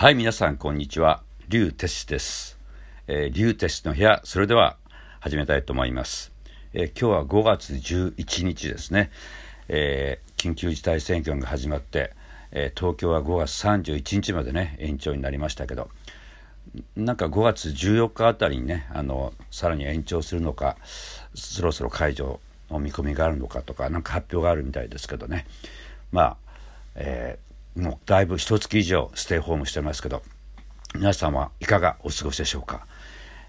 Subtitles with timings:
[0.00, 1.24] はい、皆さん、こんにちは。
[1.48, 2.56] 竜哲司です。
[3.08, 4.76] えー、竜哲司の部屋、それでは
[5.18, 6.30] 始めたいと思います。
[6.72, 9.10] えー今日は5月11日ですね。
[9.66, 12.12] えー緊急事態宣言が始まって、
[12.52, 15.90] えー東京は5月31日までね、延長になりましたけど、
[16.94, 20.76] なんか5月14日あたりにね、あの、さらに延長するのか、
[21.34, 22.38] そろそろ解除
[22.70, 25.44] の見込みがあるのかとか、なんか発表があるみたいですけどね。
[26.12, 26.36] まあ、
[26.94, 30.22] えーもうだいぶ一月以上ステイホームしてますけど、
[30.94, 32.86] 皆さんはいかがお過ごしでしょうか？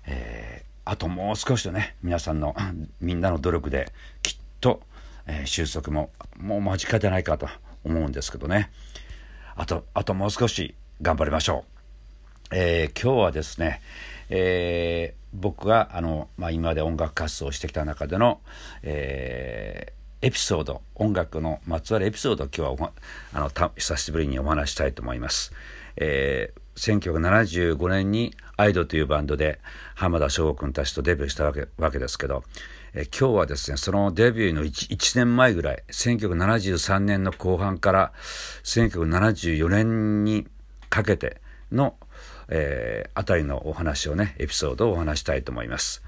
[0.06, 2.56] えーあともう少しでね、皆さんの、
[3.00, 3.92] みんなの努力で、
[4.24, 4.82] きっと、
[5.28, 7.48] えー収束も、もう間近じゃないかと
[7.84, 8.72] 思うんですけどね。
[9.56, 11.64] あと、あともう少し頑張りましょ
[12.52, 12.56] う。
[12.56, 13.82] えー今日はですね、
[14.30, 18.42] えー僕があの、まあ、今まで音楽活動をしてきた中での、
[18.82, 22.92] えーエピソード音楽のまつわるエピソードを今日は
[23.34, 25.54] あのた久しぶりにお話したいと思います。
[25.96, 29.60] えー1975年にアイドというバンドで
[29.96, 32.44] 浜田省吾君たちとデビューしたわけわけですけど、
[32.94, 38.14] えー今日はですねそのデビューの 1, 1年前ぐらい1973年の後半から
[38.64, 40.48] 1974年に
[40.90, 41.42] かけて
[41.72, 41.96] の、
[42.50, 46.02] えーあたりのお話をねエピソードをお話したいと思います。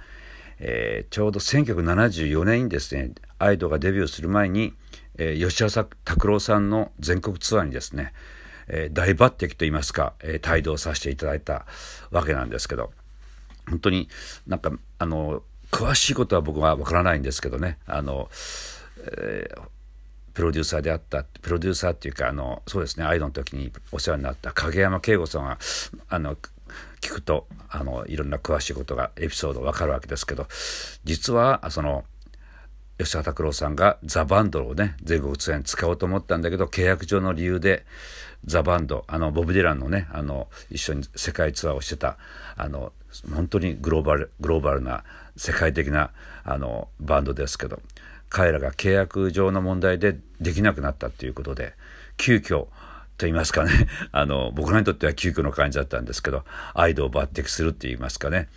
[0.62, 4.73] えーちょうど1974年にですねアイドがデビューする前に、
[5.17, 8.14] えー吉田拓郎さんの全国ツアーにですね、
[8.67, 11.66] えー大抜擢といいますか、えー帯同させていただいた
[12.12, 12.92] わけなんですけど
[13.70, 14.08] 本当に
[14.48, 18.30] なんかあの詳しいことは僕はわからないんですけどねあの、
[18.98, 19.62] えー
[20.34, 25.58] プロデューサーであったプロデューサーっていうかあのそうですねアイドの時にお世話になった影山慶吾さんが
[26.08, 26.38] あの
[27.02, 30.47] 聞くとあのいろんな詳しいことがエピソードわかるわけですけど
[31.03, 32.05] 実はその
[32.97, 37.86] 吉田拓郎さんがザ・バンドをね全国ツアーに使おうと思ったんだけど契約上の理由で
[38.45, 42.17] ザ・バンドあのボブ・ディランのねあの一緒に世界ツアーをしてた
[42.55, 42.94] あの
[43.33, 45.03] 本当にグローバルグローバルな
[45.36, 46.11] 世界的な
[46.44, 47.82] あのバンドですけど
[48.30, 51.73] 彼らが契約上の問題でできなくなったっていうことで
[52.17, 52.67] 急遽
[53.21, 56.43] と言いますかね あの僕らにとっては急遽の感じだったんですけど
[56.73, 58.49] アイドルを抜擢するって言いますかね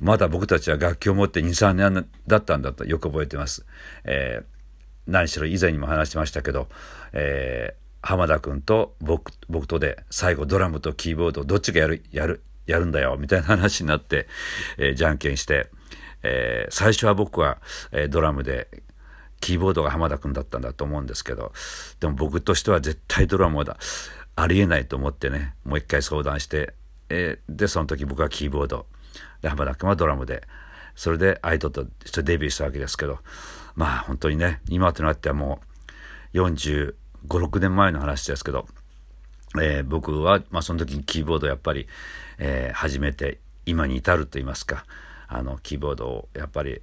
[0.00, 3.64] まだ僕たちは楽器を持って23年だったんだとよく覚えてます。
[4.04, 4.44] えー
[5.06, 6.68] 何しろ以前にも話しましたけど、
[7.12, 14.26] えー浜田君と僕僕とで最後ドラムとキーボードどっちがやるやるやるんだよみたいな話になって、
[14.78, 15.68] えーじゃんけんして、
[16.22, 17.58] えー最初は僕は、
[17.92, 18.68] えードラムで
[19.40, 21.52] キーボードが浜田君だったんだと思うんですけど
[21.98, 23.76] でも僕としては絶対ドラムだ
[24.36, 26.74] ありえないと思ってねもう一回相談して、
[27.08, 28.86] えーでその時僕はキーボード
[29.42, 30.42] で浜田君はドラムで
[30.94, 33.18] それでアイドルとしてデビューしたわけですけど
[33.74, 35.60] まあ本当にね今となってはも
[36.32, 36.94] う4
[37.26, 38.66] 5 6年前の話ですけど、
[39.60, 41.86] えー僕は、まあ、その時にキーボードやっぱり、
[42.38, 44.84] えー始めて今に至ると言いますか
[45.28, 46.80] あのキーボードをやっぱり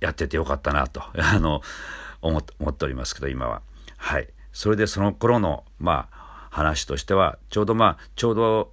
[0.00, 1.62] やっててよかったなと あの
[2.20, 3.62] 思っ思っておりますけど今は。
[3.96, 8.72] はい、それでその頃のまあ話としてはちょうどまあちょうど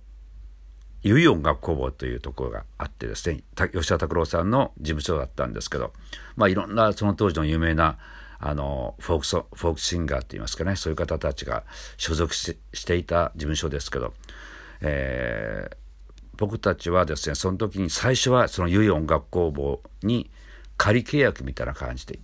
[1.02, 5.94] ユイ音楽工房というところがあってですね吉田拓郎さんの事務所だったんですけど、
[6.36, 7.98] まあ、いろんなその当時の有名な
[8.40, 11.64] あのフォークソフォークシンガーっていいますかねそういう方たちが
[11.98, 14.14] 所属ししていた事務所ですけど、
[14.82, 15.86] えー
[16.38, 20.30] 僕たちはですねその時に最初はその由い音楽工房に
[20.78, 22.20] 仮契約みたいな感じで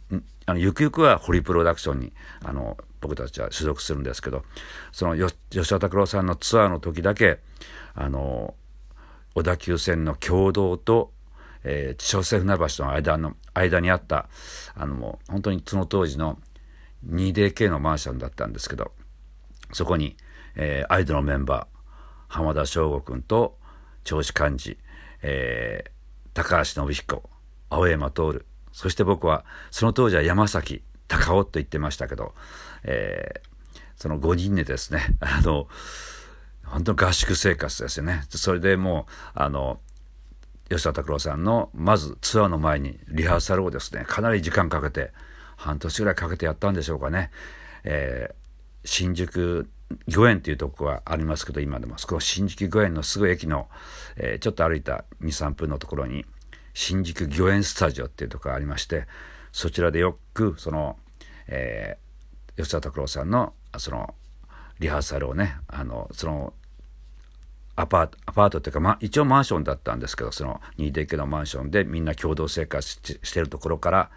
[0.45, 2.13] あのゆくゆくは堀プロダクションに
[2.43, 4.43] あの僕たちは所属するんですけど
[4.91, 7.39] そのよ吉田拓郎さんのツアーの時だけ
[7.93, 8.55] あの
[9.33, 11.11] 小田急線の共同と、
[11.63, 14.27] えー、千歳船橋の間の間にあった
[14.75, 16.37] あのもう本当にその当時の
[17.09, 18.91] 2DK のマンションだったんですけど
[19.73, 20.17] そこに、
[20.55, 21.77] えーアイドルのメンバー
[22.27, 23.57] 浜田省吾君と
[24.03, 24.77] 長子寛治、
[25.21, 25.91] えー
[26.33, 27.29] 高橋信彦
[27.71, 28.45] 青山徹。
[28.71, 32.33] そして僕はその当時は山崎隆夫と言ってましたけど、
[32.83, 33.51] えー
[34.01, 35.67] その5人でですね あの
[36.65, 38.23] 本当合宿生活ですよね。
[38.29, 39.79] それでもうあの
[40.69, 45.13] 吉田拓郎さんのまずツアーの前にリハーサルをですねかなり時間かけて
[45.55, 47.29] 半年ぐらいかけてやったんでしょうかね、
[47.83, 48.41] えー
[48.83, 49.69] 新宿
[50.11, 53.69] 御苑っていうとこがありますけど今でもそこ新宿御苑のすぐ駅の、
[54.15, 56.25] えーちょっと歩いた23分のところに
[56.73, 59.07] 新宿御苑スタジオっていうとこがありまして
[59.51, 60.97] そちらでよくその、
[61.47, 62.11] えー
[62.57, 64.13] 吉田拓郎さんのその
[64.79, 66.53] リハーサルをねあのその
[67.75, 74.09] アパートアパートっていうか、ま、一応マンションだったんですけどその 2DK のマンションでみんな共同生活してるところから、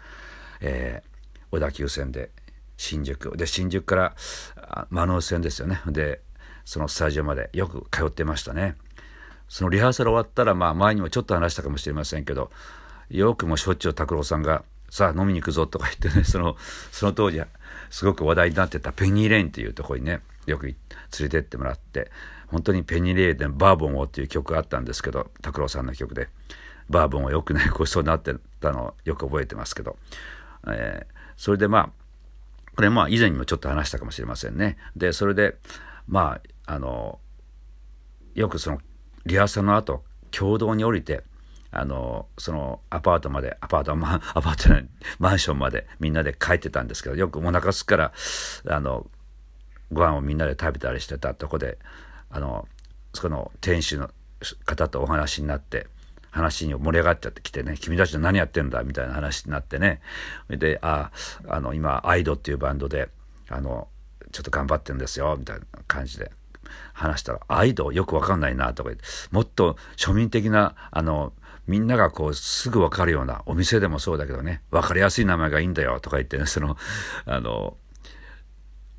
[0.61, 1.15] えー
[1.51, 2.31] 小田急線で
[2.75, 4.15] 新宿で新宿から
[4.57, 6.19] あ間野線ですよねで
[6.65, 8.75] そのスタジオまでよく通ってましたね。
[9.47, 12.51] そのリハーサル終わったら、まあ前にもちょっと話したかもしれませんけど、
[13.09, 16.57] よくもしょっちゅう拓郎さんが、さあ飲みに行くぞとか言ってね、 その、
[16.91, 17.41] その当時、
[17.89, 20.75] すごく話題になってたペニーレーンっていうところにね、よく連
[21.19, 22.11] れてってもらって、
[22.47, 26.29] 本当にペニーレーンでバーボンをっていう曲があったんですけど、拓郎さんの曲で、
[26.89, 29.97] バーボンをよくね、ごちそうになってたのをよく覚えてますけど、
[30.67, 31.89] えー、それでまあ、
[32.75, 34.77] これまあ以前にもちょっと話したかもしれませんね。
[34.95, 35.57] で、それで、
[36.07, 37.19] まあ、あの、
[38.35, 38.81] よくその
[39.25, 41.23] リハーサルの後、共同に降りて、
[41.71, 44.89] あの、そのアパートまで、アパート、ま アパートじゃない、
[45.19, 48.13] マンションまでみんなで帰ってたんですけど、よくお腹すっから、
[48.69, 49.09] あの、
[49.91, 51.77] ご飯をみんなで食べたりしてたとこで、
[52.29, 52.67] あの、
[53.13, 54.09] その店主の
[54.65, 55.87] 方とお話になって、
[56.31, 60.01] 話に盛り上がっちゃってきてね、君たち何やってんだみたいな話になってね。
[60.49, 61.11] で、あ、
[61.47, 63.09] あの、今、アイドっていうバンドで、
[63.49, 63.87] あの、
[64.31, 66.31] ちょっと頑張ってるんですよ、みたいな感じで
[66.93, 71.33] 話したら、アイドよくわかんないな、とか言って、もっと庶民的な、あの、
[71.67, 76.77] みんながこうすぐわかるような、お店でもそうだけどね、わかりやすい名前がいいんだよとか言ってね、その、
[77.25, 77.77] あの、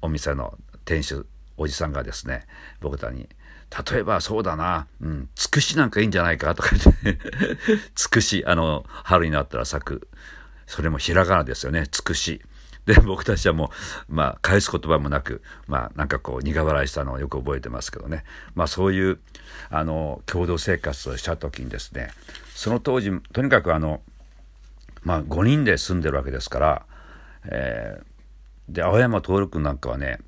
[0.02, 1.26] お店の店主、
[1.56, 2.46] おじさんがですね、
[2.80, 3.28] 僕らに、
[3.90, 7.18] 例えばそうだな、うん、つくしなんかいいんじゃないかとか言って、
[7.94, 10.08] つくし、あの、春になったら咲く。
[10.66, 12.42] それもひらがなですよね、つくし。
[12.86, 13.70] で、 僕たちはも
[14.08, 18.24] う、まあ、返す言葉もなく、まあ、なんかこう、苦笑いしたのをよく覚えてますけどね。
[18.54, 19.18] まあ、そういう、
[19.68, 22.10] あの、共同生活をした時にですね、
[22.54, 24.00] その当時、とにかくあの、
[25.02, 26.86] まあ、5人で住んでるわけですから、
[27.44, 30.18] えー、で、青山徹君なんかはね、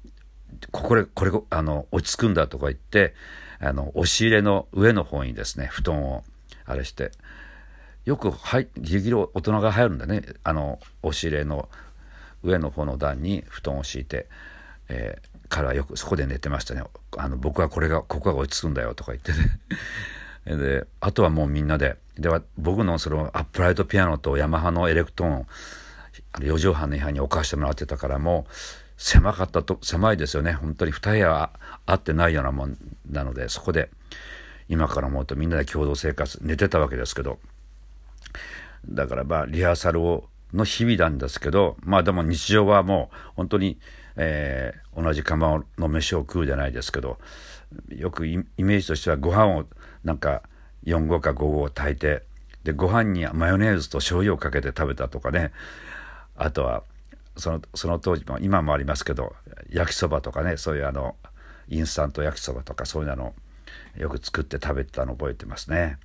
[0.73, 3.15] これ、これ、あの、落ち着くんだとか言って、
[3.61, 6.25] あの、押し入れの上の方にですね、布団を、
[6.65, 7.13] あれして、
[8.05, 11.69] よく、はい、ギリギリ大人が入るんだね、あの、押し入れの
[12.43, 14.27] 上の方の段に布団を敷いて、
[14.89, 16.83] えー、彼はよくそこで寝てましたね。
[17.17, 19.61] あの、僕はこれが、ここが落ち着くんだよとか言ってね。
[20.57, 25.47] で、あとはもうみんなで、では、僕のそのアップライトピアノとヤマハのエレクトーン、
[26.39, 28.53] 4畳半の部屋に置かしてもらってたからもう、
[28.97, 30.53] 狭かったと、狭いですよね。
[30.53, 31.51] 本当に二部屋
[31.87, 32.77] 合ってないようなもん
[33.11, 33.91] なので、そこで、
[34.69, 37.39] 今から思うとみんなで共同生活、寝てたわけですけど、
[38.89, 43.79] だからまあ、リハーサルを、の日々なんですけど、まあでも日常はもう、本当に、
[44.17, 47.19] えー、同じ釜の飯を食うじゃないですけど、
[47.91, 49.67] よくイメージとしてはご飯を
[50.05, 50.43] なんか
[50.85, 52.23] 4合か5合炊いて、
[52.65, 55.53] で、ご飯にマヨネーズと醤油をかけて食べたとかね、
[56.37, 56.83] あとは、
[57.39, 59.35] そのその当時も今もありますけど
[59.71, 61.17] 焼きそばとかねそういうあの
[61.69, 63.35] インスタント焼きそばとかそういうの
[63.97, 65.99] よく作って食べてたの覚えてますね。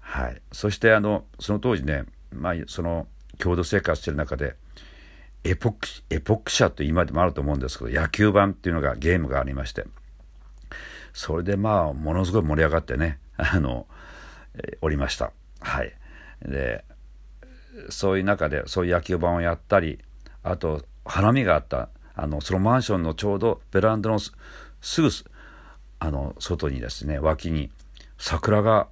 [0.00, 3.06] はい、そしてあのその当時ね、まあ、その
[3.38, 4.56] 共同生活してる中で
[5.44, 9.86] エポックエポック社と今でもあると思うんですけど野球版っていうのがゲームがありまして
[11.12, 13.86] それでまあものすごい盛り上がってね あの、
[14.54, 15.32] えおりました。
[15.60, 15.92] はい、
[16.42, 16.84] で
[17.88, 19.98] そういう中でそういう野球盤をやったり
[20.42, 24.32] あと花見があったあのそのマンションのちょうどベランダのす
[25.00, 25.08] ぐ
[25.98, 27.70] あの外にですね脇に
[28.18, 28.88] 桜が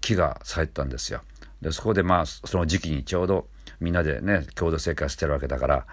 [0.00, 1.22] 木が咲いてたんですよ。
[1.62, 3.46] でそこでまあその時期にちょうど
[3.80, 5.86] みんなでね共同生活してるわけだから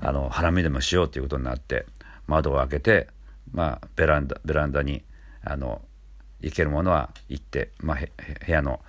[0.00, 1.86] あの花見でもしようということになって
[2.26, 3.08] 窓を開けて
[3.52, 5.02] まあベランダベランダに
[5.44, 5.82] あの
[6.40, 7.98] 行けるものは行って、まあ、
[8.46, 8.80] 部屋の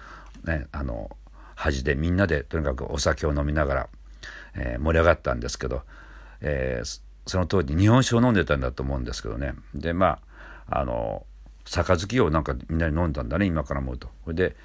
[0.46, 1.10] ねあの
[1.56, 3.90] 端でみんなでとにかくお酒を飲みながら
[4.56, 5.82] えー、盛り上がったんですけど、
[6.42, 9.54] えー、その当時日本酒を飲んでたんだと思うんですけどね。
[9.74, 10.20] でま
[10.70, 11.26] ああの
[11.66, 14.10] 杯をなんかみんなに飲んだんだね今から思うと。
[14.24, 14.56] それで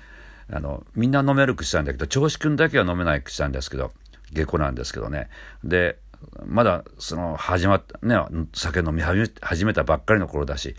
[0.53, 3.93] あのみんな飲める口なんだけど銚子君だけは飲めない口なんですけど
[4.33, 5.29] 下戸なんですけどね。
[5.65, 5.99] で
[6.45, 10.77] まだその始まったね酒飲み始めたばっかりの頃だし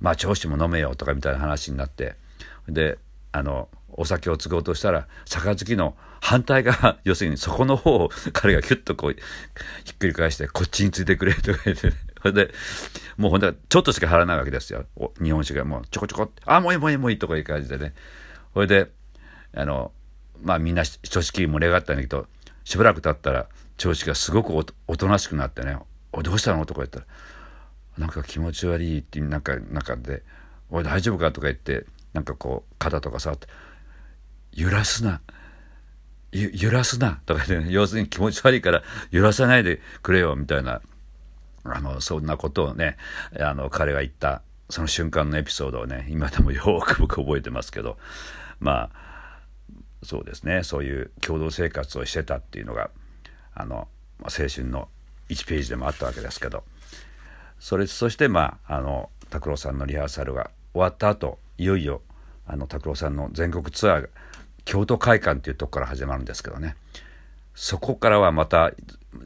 [0.00, 2.14] まあ銚子も飲めよとかみたいな話になって
[2.68, 2.98] で
[3.32, 9.16] あのお酒を継ごうとしたら杯の反対側 要するにそこの方を彼がキュッとこう
[9.84, 12.54] ひっくり返してこっちについてくれとか言って、ね、それで
[13.16, 14.86] もうほんとちょっとしか払わないわけですよ。
[15.22, 17.94] 日本酒がもうちょこちょこあもういいもういいもういいとかいう感じでね。
[18.54, 18.90] それで
[19.56, 19.92] あの
[20.42, 22.26] まあみんなひとしきり盛り上がったんだけど
[22.64, 24.54] しばらく経ったら調子がすごく
[24.86, 25.76] おとなしくなってね
[26.12, 27.06] 「おどうしたの?」とか言ったら
[27.98, 30.22] 「なんか気持ち悪い」ってなんか中で
[30.70, 33.48] 「おい大丈夫か?」とか言ってなんかこう肩とか触って
[34.52, 35.20] 揺らすな。
[36.32, 37.20] 揺らすな。
[37.24, 40.82] とかね、要するに気持ち悪いから揺らさないでくれよ、みたいな、
[41.64, 42.96] あの、そんなことをね、
[43.40, 47.96] あの、彼が言った、その瞬間のエピソードをね、今でもよく僕覚えてますけど、
[48.60, 49.15] まあ、
[50.06, 52.90] そうですね、そういう共同生活をしてたっていうのが、
[53.54, 53.88] あの、
[54.22, 54.88] 青春の
[55.28, 56.64] 1ページでもあったわけですけど、
[57.58, 62.02] それ、そしてまあ、あの、拓郎さんのリハーサルが終わった後いよいよ
[62.46, 64.08] あの拓郎さんの全国ツアーが
[64.64, 66.76] 京都会館っていうとこから始まるんですけどね。
[67.54, 68.72] そこからはまた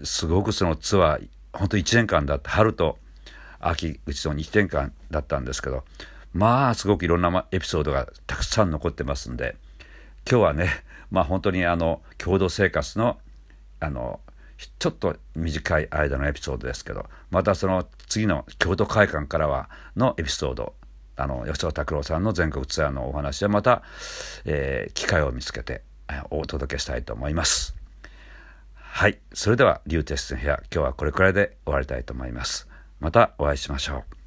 [0.05, 2.99] すごくそのツアー本当1年間だって春と
[3.59, 5.85] 秋うちと1年間だったんですけど。
[6.33, 9.57] まあすごくいろんなエピソードがたくさん残ってますんで
[10.29, 10.69] 今日はね
[11.11, 13.19] まあ本当にあの共同生活の
[13.81, 14.21] あの
[14.79, 20.75] ちょっと短い間のエピソードですけどまたその次の京都会館からはのエピソード
[21.17, 23.83] あの吉田拓郎さんの全国ツアーのお話はまた、
[24.45, 25.83] えー、機会を見つけて
[26.31, 27.77] お届けしたいと思います。
[28.75, 29.19] はい。
[29.33, 32.69] それでは、リューテストの部屋、今日はこれくらいで終わりたいと思います。
[32.99, 34.20] またお会いしましょう。